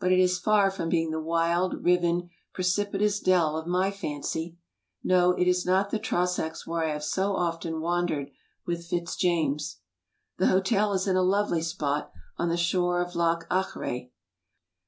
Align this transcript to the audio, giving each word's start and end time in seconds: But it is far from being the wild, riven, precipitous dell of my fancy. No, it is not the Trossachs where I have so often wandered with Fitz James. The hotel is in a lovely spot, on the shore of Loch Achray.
But 0.00 0.10
it 0.10 0.18
is 0.18 0.40
far 0.40 0.68
from 0.68 0.88
being 0.88 1.12
the 1.12 1.20
wild, 1.20 1.84
riven, 1.84 2.30
precipitous 2.52 3.20
dell 3.20 3.56
of 3.56 3.68
my 3.68 3.92
fancy. 3.92 4.58
No, 5.04 5.30
it 5.30 5.46
is 5.46 5.64
not 5.64 5.90
the 5.90 6.00
Trossachs 6.00 6.66
where 6.66 6.82
I 6.82 6.88
have 6.90 7.04
so 7.04 7.36
often 7.36 7.80
wandered 7.80 8.32
with 8.66 8.86
Fitz 8.88 9.14
James. 9.14 9.76
The 10.38 10.48
hotel 10.48 10.92
is 10.92 11.06
in 11.06 11.14
a 11.14 11.22
lovely 11.22 11.62
spot, 11.62 12.10
on 12.36 12.48
the 12.48 12.56
shore 12.56 13.00
of 13.00 13.14
Loch 13.14 13.48
Achray. 13.48 14.10